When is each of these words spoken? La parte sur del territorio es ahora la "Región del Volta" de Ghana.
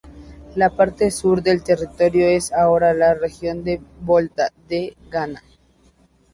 La 0.55 0.71
parte 0.71 1.11
sur 1.11 1.43
del 1.43 1.61
territorio 1.63 2.25
es 2.27 2.51
ahora 2.51 2.91
la 2.95 3.13
"Región 3.13 3.63
del 3.63 3.81
Volta" 4.01 4.51
de 4.67 4.97
Ghana. 5.11 5.43